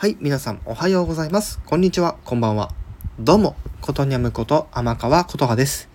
[0.00, 1.60] はい、皆さんおはようございます。
[1.66, 2.70] こんにちは、こんばんは。
[3.18, 5.90] どうも、ことにゃむこと天川ことはです。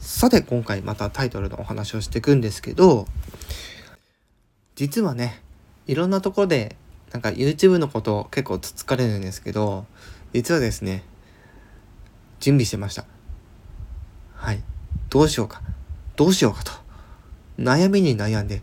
[0.00, 3.06] さて、今回またタイトルのお話をしていくんですけど、
[4.74, 5.40] 実はね、
[5.86, 6.74] いろんなところで、
[7.12, 9.86] なんか YouTube のことを結構つつかれるんですけど、
[10.32, 11.04] 実はですね、
[12.40, 13.04] 準備してました。
[14.34, 14.64] はい。
[15.10, 15.62] どうしようか。
[16.16, 16.72] どうしようかと。
[17.56, 18.62] 悩みに悩んで、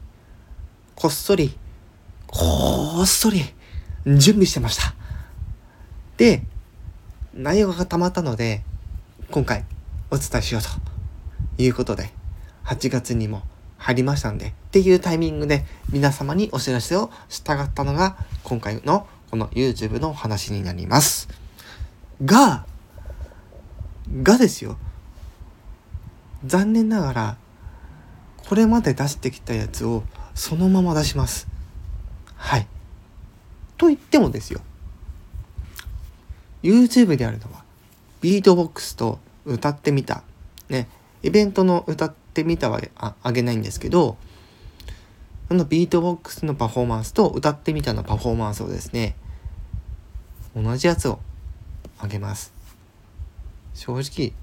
[0.95, 1.57] こっそり、
[2.27, 3.57] こっそり、
[4.05, 4.93] 準備してました。
[6.17, 6.43] で、
[7.33, 8.63] 内容が溜まったので、
[9.31, 9.65] 今回
[10.11, 10.69] お伝えしようと
[11.61, 12.11] いうことで、
[12.65, 13.43] 8月にも
[13.77, 21.27] 入りましたんで、っていうタイミングで皆様にお知らせをしたかったのが、今回のこの YouTube の話になります。
[22.23, 22.65] が、
[24.23, 24.77] がですよ。
[26.45, 27.37] 残念ながら、
[28.37, 31.47] これまで出してきたやつをそのまま出します。
[32.35, 32.67] はい。
[33.79, 34.59] と言ってもですよ。
[36.61, 37.63] YouTube であるのは
[38.19, 40.21] ビートボックスと歌ってみた。
[40.67, 40.89] ね
[41.23, 44.17] イベントの歌ってみたはああげないんですけど
[45.47, 49.15] そのビートボックスのパフォーマンスと歌ってみたのパフォーマンスをですね
[50.55, 51.19] 同じやつを
[51.97, 52.53] あげます。
[53.73, 54.33] 正直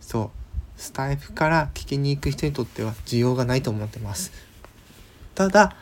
[0.00, 0.30] そう
[0.76, 4.32] スタイフから聞きに行く人にとっては需要がないと思ってます。
[5.36, 5.76] ただ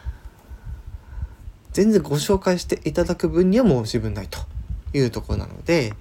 [1.73, 4.39] 全然ご紹介していただく分には申し分ないと
[4.93, 5.95] いうところなので、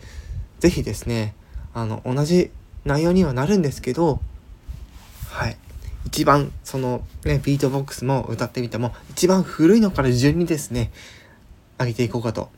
[0.60, 1.36] 是非ですね、
[1.74, 2.52] あの、同じ
[2.86, 4.20] 内容にはなるんですけど、
[5.30, 5.58] はい。
[6.06, 10.92] 一番、そのね、ビートボックスも歌ってみても、一番古いのから順にですね、
[11.78, 12.50] 上げていこうかと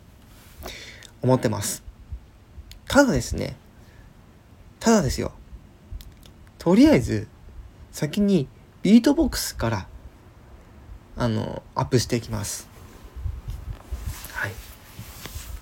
[1.21, 1.83] 思ってます。
[2.87, 3.55] ただですね、
[4.79, 5.33] ただですよ、
[6.57, 7.27] とりあえず、
[7.91, 8.47] 先に
[8.81, 9.87] ビートボックスから、
[11.17, 12.68] あの、アップしていきます。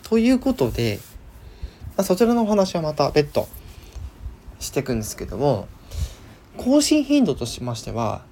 [0.09, 0.99] ということで、
[1.97, 3.49] まあ、そちらのお話はまた別途
[4.57, 5.67] していくんですけども
[6.55, 8.23] 更新頻度としましては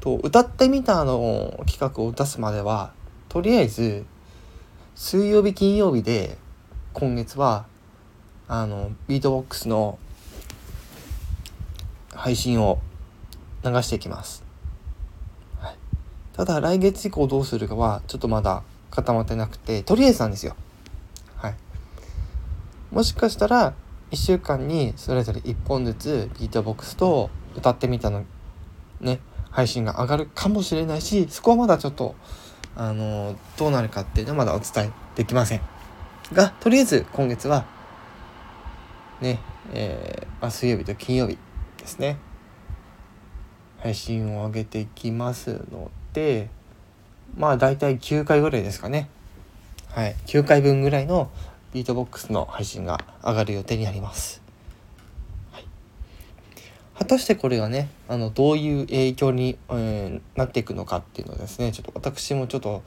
[0.00, 2.92] と歌ってみたの企画を出すまでは
[3.28, 4.04] とりあえず
[4.96, 6.36] 水曜日金曜日で
[6.94, 7.64] 今月は
[8.48, 10.00] あのビートボックスの
[12.12, 12.80] 配信を
[13.64, 14.42] 流していきます、
[15.60, 15.76] はい、
[16.32, 20.56] ただ来月以降どうするかはちょっとまだ固まってなくてとりあえずなんですよ。
[22.92, 23.72] もしかしたら
[24.10, 28.24] 1週間にそれぞれ1本ずつビートボックスと歌ってみたの
[29.00, 29.20] ね
[29.50, 32.14] 配信が上がるかもしれないしそこはまだちょっと
[32.76, 35.60] あのどうなるかっていうのはまだお伝えできません。
[36.32, 37.66] がとりあえず今月は
[39.20, 39.40] ね
[39.72, 41.38] えー、まあ、水曜日と金曜日
[41.78, 42.18] ですね。
[43.78, 46.50] 配信を上げていきますので
[47.36, 49.08] まあ大体9回ぐらいですかね。
[49.90, 51.30] はい9回分ぐらいの
[51.72, 54.42] ビートボックスの配信が上がる予定になります。
[55.52, 55.66] はい、
[56.98, 62.82] 果たしてこれがねあのどういう影響に、えー、なっていくのかっていうのをですねちょっと私もちょっと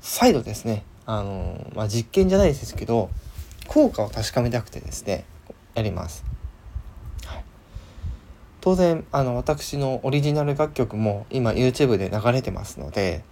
[0.00, 3.10] 再度ですねあの、まあ、実験じゃないですけど
[3.66, 5.24] 効果を確かめたくてですね
[5.74, 6.24] やります。
[7.24, 7.44] はい、
[8.60, 13.24] 当然あの私のオリジナル楽曲も今 YouTube で流れてますので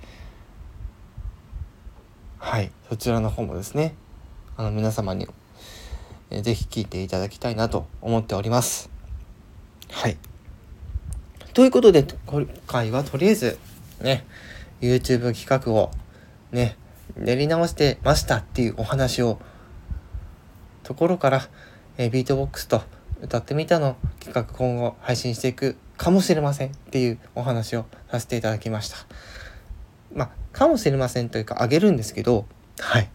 [2.38, 3.94] はいそちらの方もですね
[4.56, 5.26] あの皆様に、
[6.31, 8.88] えー、ぜひ聞いていただきたいなと思っております。
[9.91, 10.16] はい。
[11.54, 13.59] ということで、今回はとりあえず、
[14.00, 14.25] ね、
[14.81, 15.91] YouTube 企画を
[16.53, 16.76] ね、
[17.16, 19.41] 練り直してましたっていうお話を、
[20.84, 21.48] ところから、
[21.98, 22.82] え、ビートボックスと
[23.22, 28.98] 歌ってみたの企画今後配信していくかもしれませんっていうお話をさせていただきました。
[30.15, 32.47] まあ、かもしれませんというかあげるんですけど、
[32.78, 33.09] はい。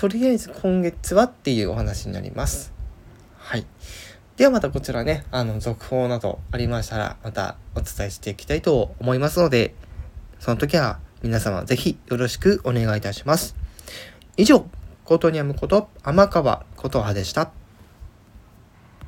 [0.00, 2.72] とりあえず今月はっていうお話になります。
[3.36, 3.66] はい。
[4.38, 9.74] ではまたこちらね、あの、続報などありましたら、またお伝えしていきたいと思いますので、
[10.38, 13.54] その時は皆様ぜひよろしくお願いいたします。
[14.38, 14.64] 以上、
[15.04, 17.59] コトニアムこと天川琴葉でした。